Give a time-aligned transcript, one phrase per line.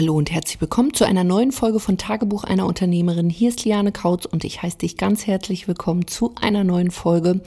[0.00, 3.28] Hallo und herzlich willkommen zu einer neuen Folge von Tagebuch einer Unternehmerin.
[3.28, 7.42] Hier ist Liane Kautz und ich heiße dich ganz herzlich willkommen zu einer neuen Folge.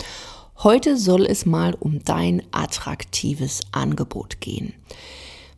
[0.60, 4.76] Heute soll es mal um dein attraktives Angebot gehen.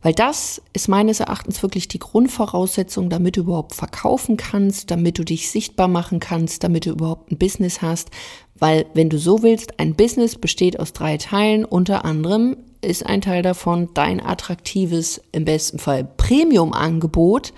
[0.00, 5.24] Weil das ist meines Erachtens wirklich die Grundvoraussetzung, damit du überhaupt verkaufen kannst, damit du
[5.24, 8.08] dich sichtbar machen kannst, damit du überhaupt ein Business hast.
[8.54, 12.56] Weil, wenn du so willst, ein Business besteht aus drei Teilen, unter anderem
[12.86, 17.52] ist ein Teil davon dein attraktives, im besten Fall Premium-Angebot,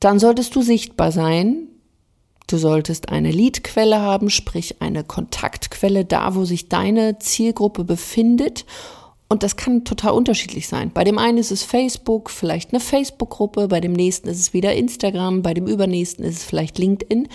[0.00, 1.68] dann solltest du sichtbar sein.
[2.46, 8.64] Du solltest eine Leadquelle haben, sprich eine Kontaktquelle da, wo sich deine Zielgruppe befindet.
[9.28, 10.90] Und das kann total unterschiedlich sein.
[10.92, 14.74] Bei dem einen ist es Facebook, vielleicht eine Facebook-Gruppe, bei dem nächsten ist es wieder
[14.74, 17.28] Instagram, bei dem übernächsten ist es vielleicht LinkedIn.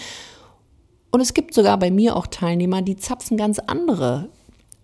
[1.12, 4.28] Und es gibt sogar bei mir auch Teilnehmer, die zapfen ganz andere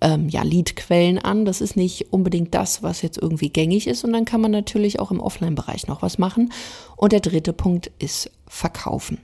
[0.02, 1.46] ähm, ja, Leadquellen an.
[1.46, 4.04] Das ist nicht unbedingt das, was jetzt irgendwie gängig ist.
[4.04, 6.52] Und dann kann man natürlich auch im Offline-Bereich noch was machen.
[6.98, 9.20] Und der dritte Punkt ist Verkaufen.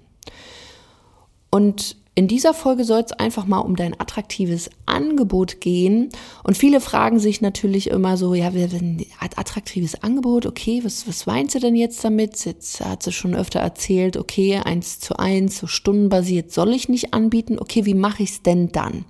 [1.49, 6.09] Und in dieser Folge soll es einfach mal um dein attraktives Angebot gehen.
[6.43, 8.51] Und viele fragen sich natürlich immer so, ja,
[9.19, 12.43] attraktives Angebot, okay, was, was meinst du denn jetzt damit?
[12.43, 17.13] Jetzt hat sie schon öfter erzählt, okay, eins zu eins, so stundenbasiert soll ich nicht
[17.13, 17.59] anbieten.
[17.59, 19.05] Okay, wie mache ich es denn dann?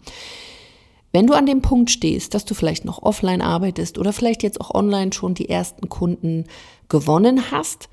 [1.11, 4.61] Wenn du an dem Punkt stehst, dass du vielleicht noch offline arbeitest oder vielleicht jetzt
[4.61, 6.45] auch online schon die ersten Kunden
[6.89, 7.89] gewonnen hast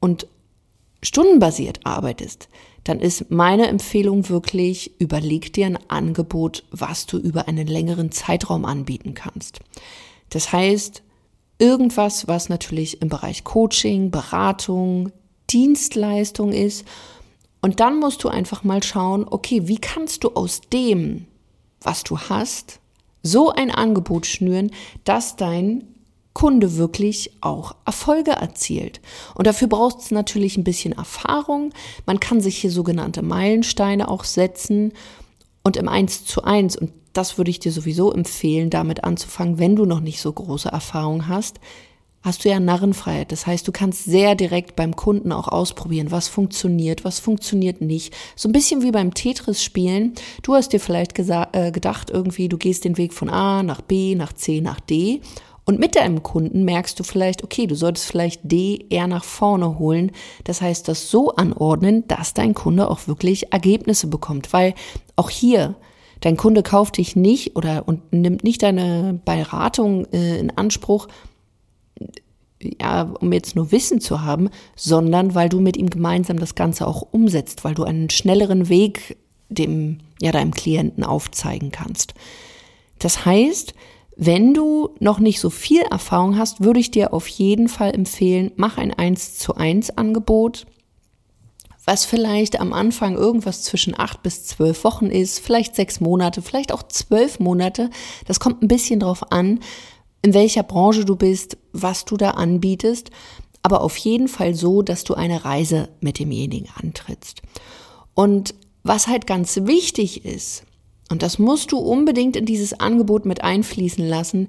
[0.00, 0.26] und
[1.02, 2.48] stundenbasiert arbeitest,
[2.84, 8.64] dann ist meine Empfehlung wirklich, überleg dir ein Angebot, was du über einen längeren Zeitraum
[8.64, 9.60] anbieten kannst.
[10.30, 11.02] Das heißt,
[11.58, 15.12] irgendwas, was natürlich im Bereich Coaching, Beratung,
[15.50, 16.84] Dienstleistung ist.
[17.60, 21.26] Und dann musst du einfach mal schauen, okay, wie kannst du aus dem,
[21.80, 22.80] was du hast,
[23.22, 24.70] so ein Angebot schnüren,
[25.04, 25.84] dass dein
[26.32, 29.00] Kunde wirklich auch Erfolge erzielt.
[29.34, 31.72] Und dafür braucht es natürlich ein bisschen Erfahrung.
[32.06, 34.92] Man kann sich hier sogenannte Meilensteine auch setzen
[35.62, 39.76] und im Eins zu eins, und das würde ich dir sowieso empfehlen, damit anzufangen, wenn
[39.76, 41.58] du noch nicht so große Erfahrung hast,
[42.22, 43.32] hast du ja Narrenfreiheit.
[43.32, 48.14] Das heißt, du kannst sehr direkt beim Kunden auch ausprobieren, was funktioniert, was funktioniert nicht.
[48.36, 50.14] So ein bisschen wie beim Tetris-Spielen.
[50.42, 54.14] Du hast dir vielleicht äh, gedacht, irgendwie, du gehst den Weg von A nach B,
[54.14, 55.20] nach C, nach D.
[55.64, 59.78] Und mit deinem Kunden merkst du vielleicht, okay, du solltest vielleicht D eher nach vorne
[59.78, 60.10] holen.
[60.44, 64.52] Das heißt, das so anordnen, dass dein Kunde auch wirklich Ergebnisse bekommt.
[64.52, 64.74] Weil
[65.16, 65.76] auch hier,
[66.20, 71.06] dein Kunde kauft dich nicht oder und nimmt nicht deine Beratung äh, in Anspruch,
[72.80, 76.86] ja, um jetzt nur Wissen zu haben, sondern weil du mit ihm gemeinsam das Ganze
[76.86, 79.16] auch umsetzt, weil du einen schnelleren Weg
[79.48, 82.14] dem, ja, deinem Klienten aufzeigen kannst.
[82.98, 83.74] Das heißt,
[84.16, 88.52] wenn du noch nicht so viel Erfahrung hast, würde ich dir auf jeden Fall empfehlen,
[88.56, 90.66] mach ein 1 zu 1 Angebot,
[91.86, 96.72] was vielleicht am Anfang irgendwas zwischen acht bis zwölf Wochen ist, vielleicht sechs Monate, vielleicht
[96.72, 97.88] auch zwölf Monate.
[98.26, 99.60] Das kommt ein bisschen drauf an,
[100.22, 103.10] in welcher Branche du bist, was du da anbietest,
[103.62, 107.42] aber auf jeden Fall so, dass du eine Reise mit demjenigen antrittst.
[108.14, 110.64] Und was halt ganz wichtig ist,
[111.10, 114.48] und das musst du unbedingt in dieses Angebot mit einfließen lassen,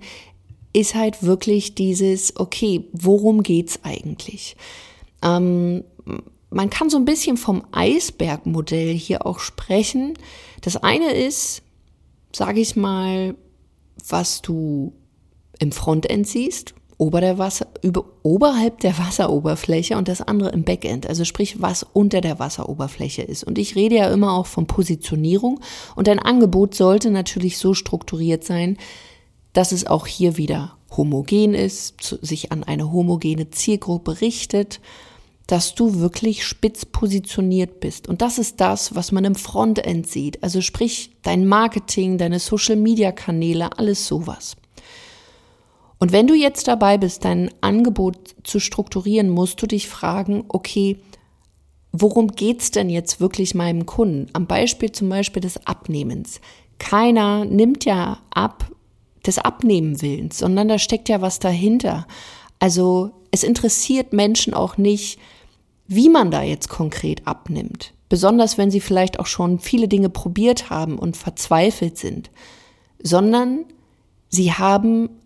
[0.73, 4.55] ist halt wirklich dieses, okay, worum geht's eigentlich?
[5.21, 5.83] Ähm,
[6.49, 10.13] man kann so ein bisschen vom Eisbergmodell hier auch sprechen.
[10.61, 11.61] Das eine ist,
[12.33, 13.35] sage ich mal,
[14.07, 14.93] was du
[15.61, 21.07] im Frontend siehst, ober der Wasser, über, oberhalb der Wasseroberfläche und das andere im Backend,
[21.07, 23.44] also sprich, was unter der Wasseroberfläche ist.
[23.44, 25.59] Und ich rede ja immer auch von Positionierung
[25.95, 28.77] und dein Angebot sollte natürlich so strukturiert sein,
[29.53, 34.81] dass es auch hier wieder homogen ist, sich an eine homogene Zielgruppe richtet,
[35.45, 38.07] dass du wirklich spitz positioniert bist.
[38.07, 40.41] Und das ist das, was man im Frontend sieht.
[40.44, 44.55] Also sprich, dein Marketing, deine Social-Media-Kanäle, alles sowas.
[46.01, 50.98] Und wenn du jetzt dabei bist, dein Angebot zu strukturieren, musst du dich fragen, okay,
[51.92, 54.25] worum geht's denn jetzt wirklich meinem Kunden?
[54.33, 56.42] Am Beispiel zum Beispiel des Abnehmens.
[56.80, 58.71] Keiner nimmt ja ab
[59.27, 62.07] des Abnehmenwillens, sondern da steckt ja was dahinter.
[62.57, 65.19] Also es interessiert Menschen auch nicht,
[65.86, 67.94] wie man da jetzt konkret abnimmt.
[68.09, 72.31] Besonders wenn sie vielleicht auch schon viele Dinge probiert haben und verzweifelt sind.
[73.03, 73.65] Sondern
[74.30, 75.20] sie haben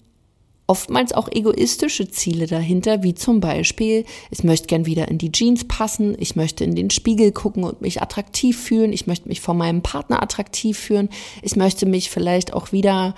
[0.67, 5.65] oftmals auch egoistische Ziele dahinter, wie zum Beispiel, ich möchte gern wieder in die Jeans
[5.65, 9.57] passen, ich möchte in den Spiegel gucken und mich attraktiv fühlen, ich möchte mich von
[9.57, 11.09] meinem Partner attraktiv fühlen,
[11.41, 13.15] ich möchte mich vielleicht auch wieder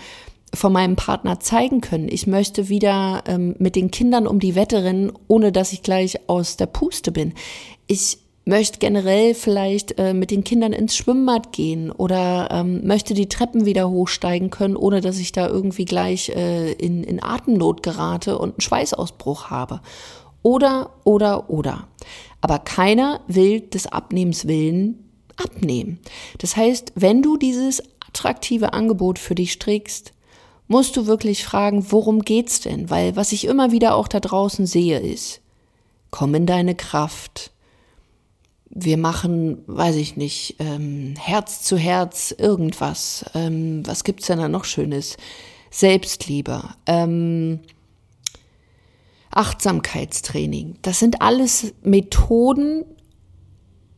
[0.54, 2.08] von meinem Partner zeigen können.
[2.10, 6.30] Ich möchte wieder ähm, mit den Kindern um die Wette rennen, ohne dass ich gleich
[6.30, 7.34] aus der Puste bin.
[7.86, 13.30] Ich möchte generell vielleicht äh, mit den Kindern ins Schwimmbad gehen oder ähm, möchte die
[13.30, 18.38] Treppen wieder hochsteigen können, ohne dass ich da irgendwie gleich äh, in, in Atemnot gerate
[18.38, 19.82] und einen Schweißausbruch habe.
[20.42, 21.88] Oder, oder, oder.
[22.42, 25.04] Aber keiner will des Abnehmens willen
[25.36, 26.00] abnehmen.
[26.40, 30.14] Das heißt, wenn du dieses attraktive Angebot für dich strickst,
[30.68, 32.90] musst du wirklich fragen, worum geht's denn?
[32.90, 35.42] Weil was ich immer wieder auch da draußen sehe ist,
[36.12, 37.52] komm in deine Kraft.
[38.70, 43.26] Wir machen, weiß ich nicht, ähm, Herz zu Herz irgendwas.
[43.34, 45.18] Ähm, was gibt's denn da noch Schönes?
[45.72, 46.64] Selbstliebe.
[46.86, 47.60] Ähm,
[49.32, 50.78] Achtsamkeitstraining.
[50.82, 52.86] Das sind alles Methoden,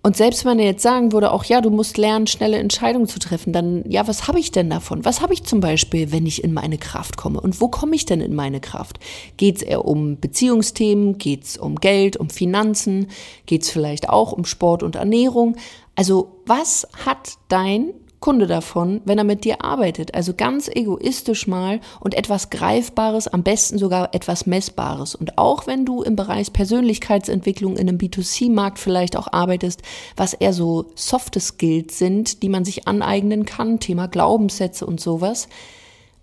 [0.02, 3.20] und selbst wenn er jetzt sagen würde, auch ja, du musst lernen, schnelle Entscheidungen zu
[3.20, 5.04] treffen, dann ja, was habe ich denn davon?
[5.04, 7.42] Was habe ich zum Beispiel, wenn ich in meine Kraft komme?
[7.42, 9.00] Und wo komme ich denn in meine Kraft?
[9.36, 11.18] Geht es eher um Beziehungsthemen?
[11.18, 13.08] Geht es um Geld, um Finanzen?
[13.46, 15.58] Geht es vielleicht auch um Sport und Ernährung?
[15.96, 20.14] Also was hat dein Kunde davon, wenn er mit dir arbeitet.
[20.14, 25.16] Also ganz egoistisch mal und etwas Greifbares, am besten sogar etwas Messbares.
[25.16, 29.82] Und auch wenn du im Bereich Persönlichkeitsentwicklung in einem B2C-Markt vielleicht auch arbeitest,
[30.18, 35.48] was eher so softe Skills sind, die man sich aneignen kann, Thema Glaubenssätze und sowas,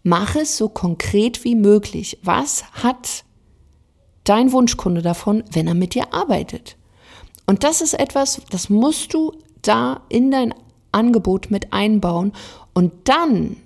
[0.02, 2.18] mach es so konkret wie möglich.
[2.22, 3.24] Was hat
[4.24, 6.76] dein Wunschkunde davon, wenn er mit dir arbeitet?
[7.46, 9.32] Und das ist etwas, das musst du
[9.62, 10.52] da in dein
[10.96, 12.32] Angebot mit einbauen
[12.74, 13.56] und dann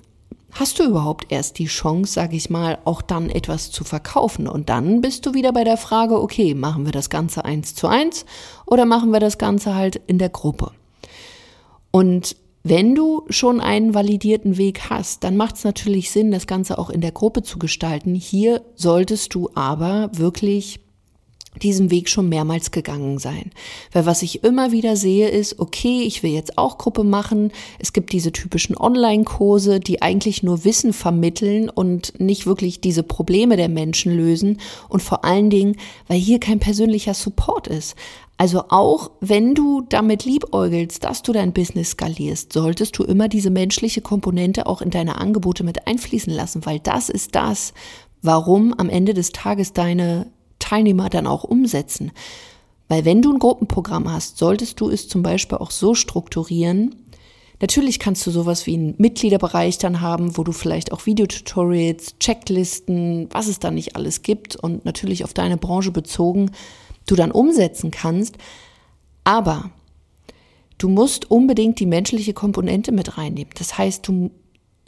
[0.53, 4.49] hast du überhaupt erst die Chance, sage ich mal, auch dann etwas zu verkaufen.
[4.49, 7.87] Und dann bist du wieder bei der Frage, okay, machen wir das Ganze eins zu
[7.87, 8.25] eins
[8.67, 10.73] oder machen wir das Ganze halt in der Gruppe?
[11.91, 16.79] Und wenn du schon einen validierten Weg hast, dann macht es natürlich Sinn, das Ganze
[16.79, 18.15] auch in der Gruppe zu gestalten.
[18.15, 20.81] Hier solltest du aber wirklich
[21.59, 23.51] diesen Weg schon mehrmals gegangen sein.
[23.93, 27.53] Weil was ich immer wieder sehe ist, okay, ich will jetzt auch Gruppe machen.
[27.79, 33.57] Es gibt diese typischen Online-Kurse, die eigentlich nur Wissen vermitteln und nicht wirklich diese Probleme
[33.57, 34.61] der Menschen lösen.
[34.89, 35.77] Und vor allen Dingen,
[36.07, 37.97] weil hier kein persönlicher Support ist.
[38.37, 43.51] Also auch wenn du damit liebäugelst, dass du dein Business skalierst, solltest du immer diese
[43.51, 47.75] menschliche Komponente auch in deine Angebote mit einfließen lassen, weil das ist das,
[48.23, 50.27] warum am Ende des Tages deine
[50.71, 52.13] Teilnehmer dann auch umsetzen.
[52.89, 56.97] Weil wenn du ein Gruppenprogramm hast, solltest du es zum Beispiel auch so strukturieren,
[57.63, 63.29] Natürlich kannst du sowas wie einen Mitgliederbereich dann haben, wo du vielleicht auch Videotutorials, Checklisten,
[63.33, 66.53] was es da nicht alles gibt und natürlich auf deine Branche bezogen,
[67.07, 68.39] du dann umsetzen kannst.
[69.25, 69.71] Aber
[70.79, 73.53] du musst unbedingt die menschliche Komponente mit reinnehmen.
[73.59, 74.31] Das heißt, du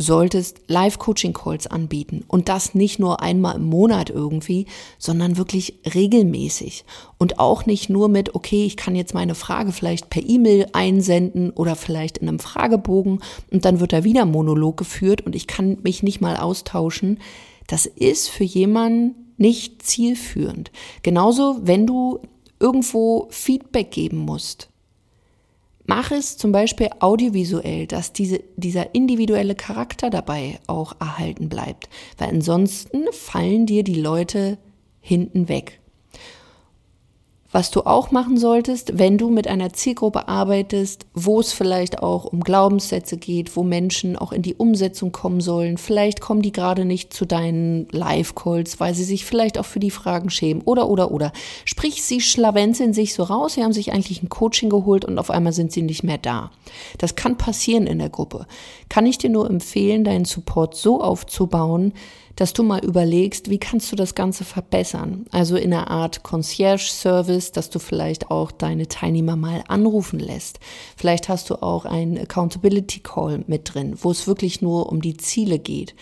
[0.03, 4.67] solltest Live-Coaching-Calls anbieten und das nicht nur einmal im Monat irgendwie,
[4.99, 6.85] sondern wirklich regelmäßig
[7.19, 11.51] und auch nicht nur mit, okay, ich kann jetzt meine Frage vielleicht per E-Mail einsenden
[11.51, 13.21] oder vielleicht in einem Fragebogen
[13.51, 17.19] und dann wird da wieder Monolog geführt und ich kann mich nicht mal austauschen.
[17.67, 20.71] Das ist für jemanden nicht zielführend.
[21.03, 22.21] Genauso, wenn du
[22.61, 24.72] irgendwo Feedback geben musst
[26.03, 31.89] Mach es zum Beispiel audiovisuell, dass diese, dieser individuelle Charakter dabei auch erhalten bleibt,
[32.19, 34.59] weil ansonsten fallen dir die Leute
[35.01, 35.81] hinten weg.
[37.55, 42.25] Was du auch machen solltest, wenn du mit einer Zielgruppe arbeitest, wo es vielleicht auch
[42.25, 45.77] um Glaubenssätze geht, wo Menschen auch in die Umsetzung kommen sollen.
[45.77, 49.91] Vielleicht kommen die gerade nicht zu deinen Live-Calls, weil sie sich vielleicht auch für die
[49.91, 51.31] Fragen schämen oder, oder, oder.
[51.67, 55.31] Sprich, sie schlawenzeln sich so raus, sie haben sich eigentlich ein Coaching geholt und auf
[55.31, 56.51] einmal sind sie nicht mehr da.
[56.97, 58.47] Das kann passieren in der Gruppe.
[58.89, 61.93] Kann ich dir nur empfehlen, deinen Support so aufzubauen,
[62.37, 65.27] dass du mal überlegst, wie kannst du das Ganze verbessern?
[65.31, 70.59] Also in einer Art Concierge-Service, dass du vielleicht auch deine Teilnehmer mal anrufen lässt.
[70.97, 75.17] Vielleicht hast du auch einen Accountability Call mit drin, wo es wirklich nur um die
[75.17, 75.95] Ziele geht,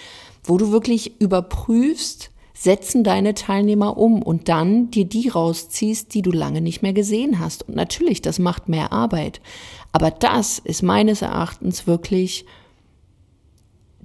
[0.44, 6.30] wo du wirklich überprüfst, setzen deine Teilnehmer um und dann dir die rausziehst, die du
[6.30, 7.66] lange nicht mehr gesehen hast.
[7.66, 9.40] Und natürlich, das macht mehr Arbeit.
[9.92, 12.44] Aber das ist meines Erachtens wirklich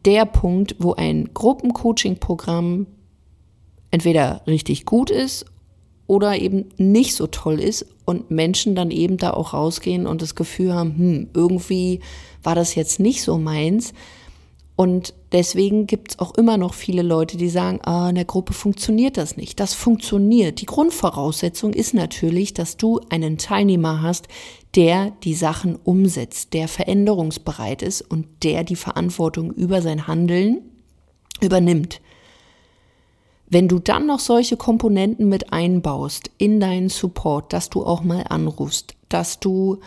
[0.05, 2.87] der Punkt, wo ein Gruppencoaching-Programm
[3.91, 5.45] entweder richtig gut ist
[6.07, 10.35] oder eben nicht so toll ist und Menschen dann eben da auch rausgehen und das
[10.35, 12.01] Gefühl haben, hm, irgendwie
[12.43, 13.93] war das jetzt nicht so meins.
[14.75, 18.51] Und deswegen gibt es auch immer noch viele Leute, die sagen, ah, in der Gruppe
[18.51, 19.59] funktioniert das nicht.
[19.59, 20.59] Das funktioniert.
[20.59, 24.27] Die Grundvoraussetzung ist natürlich, dass du einen Teilnehmer hast,
[24.75, 30.61] der die Sachen umsetzt, der veränderungsbereit ist und der die Verantwortung über sein Handeln
[31.41, 32.01] übernimmt.
[33.47, 38.25] Wenn du dann noch solche Komponenten mit einbaust in deinen Support, dass du auch mal
[38.27, 39.79] anrufst, dass du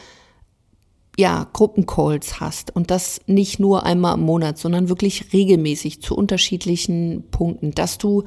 [1.18, 7.24] ja, Gruppencalls hast und das nicht nur einmal im Monat, sondern wirklich regelmäßig zu unterschiedlichen
[7.32, 8.22] Punkten, dass du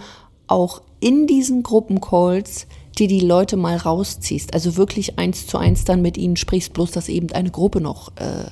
[0.47, 2.67] auch in diesen Gruppencalls
[2.97, 6.91] dir die Leute mal rausziehst, also wirklich eins zu eins dann mit ihnen sprichst, bloß
[6.91, 8.51] dass eben eine Gruppe noch äh,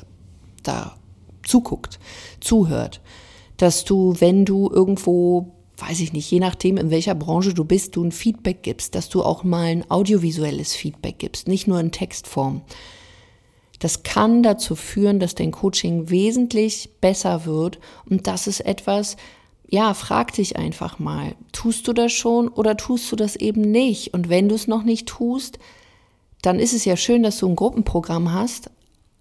[0.63, 0.95] da
[1.43, 1.99] zuguckt,
[2.39, 3.01] zuhört,
[3.57, 7.95] dass du, wenn du irgendwo weiß ich nicht, je nachdem, in welcher Branche du bist,
[7.95, 11.93] du ein Feedback gibst, dass du auch mal ein audiovisuelles Feedback gibst, nicht nur in
[11.93, 12.63] Textform.
[13.79, 17.79] Das kann dazu führen, dass dein Coaching wesentlich besser wird.
[18.09, 19.15] Und das ist etwas,
[19.69, 24.13] ja, frag dich einfach mal, tust du das schon oder tust du das eben nicht?
[24.13, 25.59] Und wenn du es noch nicht tust,
[26.41, 28.69] dann ist es ja schön, dass du ein Gruppenprogramm hast,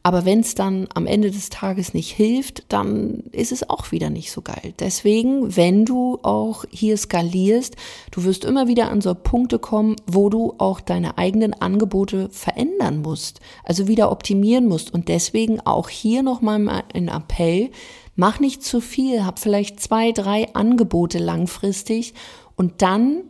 [0.02, 4.10] aber wenn es dann am Ende des Tages nicht hilft, dann ist es auch wieder
[4.10, 4.72] nicht so geil.
[4.78, 7.76] Deswegen, wenn du auch hier skalierst,
[8.12, 13.02] du wirst immer wieder an so Punkte kommen, wo du auch deine eigenen Angebote verändern
[13.02, 14.94] musst, also wieder optimieren musst.
[14.94, 17.70] Und deswegen auch hier nochmal ein Appell,
[18.14, 22.14] mach nicht zu viel, hab vielleicht zwei, drei Angebote langfristig
[22.56, 23.24] und dann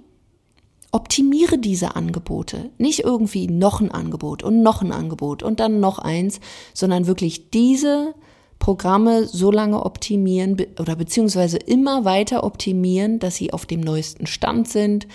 [0.90, 2.70] Optimiere diese Angebote.
[2.78, 6.40] Nicht irgendwie noch ein Angebot und noch ein Angebot und dann noch eins,
[6.72, 8.14] sondern wirklich diese
[8.58, 14.68] Programme so lange optimieren oder beziehungsweise immer weiter optimieren, dass sie auf dem neuesten Stand
[14.68, 15.06] sind,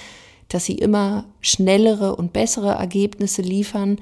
[0.48, 3.98] dass sie immer schnellere und bessere Ergebnisse liefern,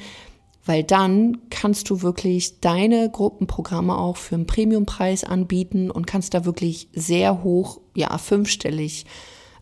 [0.66, 6.46] weil dann kannst du wirklich deine Gruppenprogramme auch für einen Premiumpreis anbieten und kannst da
[6.46, 9.06] wirklich sehr hoch, ja, fünfstellig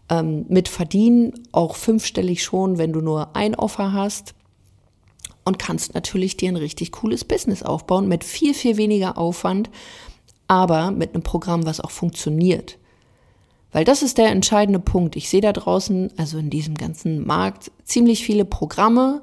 [0.10, 4.34] ähm, mit verdienen, auch fünfstellig schon, wenn du nur ein Offer hast.
[5.46, 9.70] Und kannst natürlich dir ein richtig cooles Business aufbauen mit viel, viel weniger Aufwand,
[10.48, 12.78] aber mit einem Programm, was auch funktioniert.
[13.72, 15.16] Weil das ist der entscheidende Punkt.
[15.16, 19.22] Ich sehe da draußen, also in diesem ganzen Markt, ziemlich viele Programme,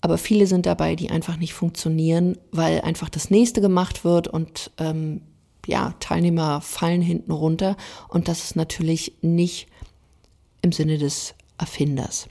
[0.00, 4.70] aber viele sind dabei, die einfach nicht funktionieren, weil einfach das nächste gemacht wird und
[4.78, 5.22] ähm,
[5.66, 7.76] ja, Teilnehmer fallen hinten runter
[8.08, 9.68] und das ist natürlich nicht
[10.62, 12.28] im Sinne des Erfinders.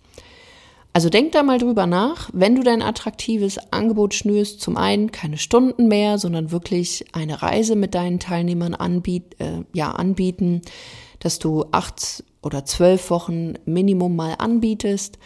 [0.91, 5.37] Also denk da mal drüber nach, wenn du dein attraktives Angebot schnürst, zum einen keine
[5.37, 10.61] Stunden mehr, sondern wirklich eine Reise mit deinen Teilnehmern anbiet, äh, ja, anbieten,
[11.19, 15.19] dass du acht oder zwölf Wochen Minimum mal anbietest,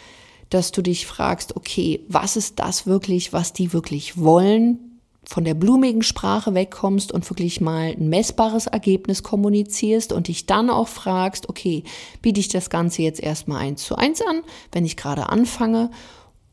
[0.50, 4.83] dass du dich fragst, okay, was ist das wirklich, was die wirklich wollen?
[5.28, 10.70] Von der blumigen Sprache wegkommst und wirklich mal ein messbares Ergebnis kommunizierst und dich dann
[10.70, 11.84] auch fragst, okay,
[12.22, 15.90] biete ich das Ganze jetzt erstmal eins zu eins an, wenn ich gerade anfange,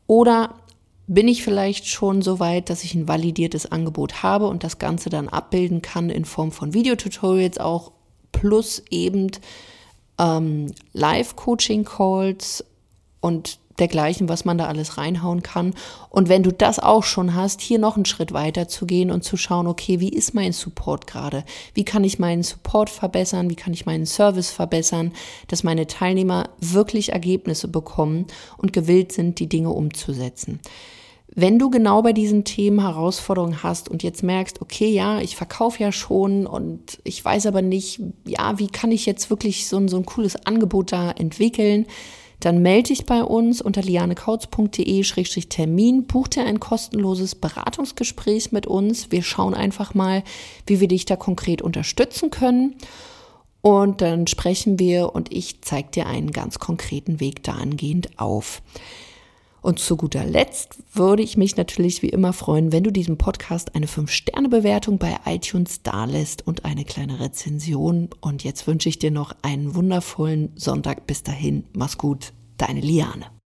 [0.06, 0.54] oder
[1.06, 5.10] bin ich vielleicht schon so weit, dass ich ein validiertes Angebot habe und das Ganze
[5.10, 7.92] dann abbilden kann in Form von Videotutorials auch
[8.30, 9.30] plus eben
[10.18, 12.64] ähm, Live-Coaching-Calls
[13.20, 15.74] und dergleichen, was man da alles reinhauen kann.
[16.10, 19.24] Und wenn du das auch schon hast, hier noch einen Schritt weiter zu gehen und
[19.24, 21.44] zu schauen, okay, wie ist mein Support gerade?
[21.74, 23.50] Wie kann ich meinen Support verbessern?
[23.50, 25.12] Wie kann ich meinen Service verbessern,
[25.48, 28.26] dass meine Teilnehmer wirklich Ergebnisse bekommen
[28.58, 30.60] und gewillt sind, die Dinge umzusetzen?
[31.34, 35.82] Wenn du genau bei diesen Themen Herausforderungen hast und jetzt merkst, okay, ja, ich verkaufe
[35.82, 39.88] ja schon und ich weiß aber nicht, ja, wie kann ich jetzt wirklich so ein,
[39.88, 41.86] so ein cooles Angebot da entwickeln,
[42.44, 49.12] dann melde dich bei uns unter lianekautz.de-termin, buch dir ein kostenloses Beratungsgespräch mit uns.
[49.12, 50.24] Wir schauen einfach mal,
[50.66, 52.74] wie wir dich da konkret unterstützen können.
[53.60, 58.60] Und dann sprechen wir und ich zeige dir einen ganz konkreten Weg dahingehend auf.
[59.62, 63.74] Und zu guter Letzt würde ich mich natürlich wie immer freuen, wenn du diesem Podcast
[63.74, 68.10] eine 5-Sterne-Bewertung bei iTunes dalässt und eine kleine Rezension.
[68.20, 71.06] Und jetzt wünsche ich dir noch einen wundervollen Sonntag.
[71.06, 73.41] Bis dahin, mach's gut, deine Liane.